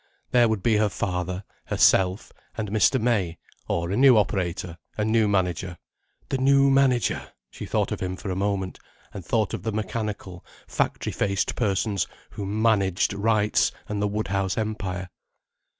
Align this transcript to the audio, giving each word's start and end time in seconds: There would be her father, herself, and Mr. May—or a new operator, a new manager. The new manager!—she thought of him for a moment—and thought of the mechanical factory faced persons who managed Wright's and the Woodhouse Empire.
There 0.31 0.49
would 0.49 0.63
be 0.63 0.77
her 0.77 0.89
father, 0.89 1.43
herself, 1.65 2.33
and 2.57 2.71
Mr. 2.71 2.99
May—or 2.99 3.91
a 3.91 3.95
new 3.95 4.17
operator, 4.17 4.79
a 4.97 5.05
new 5.05 5.27
manager. 5.27 5.77
The 6.29 6.39
new 6.39 6.71
manager!—she 6.71 7.65
thought 7.67 7.91
of 7.91 7.99
him 7.99 8.15
for 8.15 8.31
a 8.31 8.35
moment—and 8.35 9.23
thought 9.23 9.53
of 9.53 9.61
the 9.61 9.71
mechanical 9.71 10.43
factory 10.65 11.13
faced 11.13 11.55
persons 11.55 12.07
who 12.31 12.47
managed 12.47 13.13
Wright's 13.13 13.71
and 13.87 14.01
the 14.01 14.07
Woodhouse 14.07 14.57
Empire. 14.57 15.11